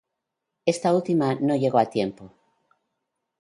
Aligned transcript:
Esta 0.65 0.95
última 0.95 1.35
no 1.35 1.55
llegó 1.55 1.77
a 1.77 1.91
tiempo. 1.91 2.33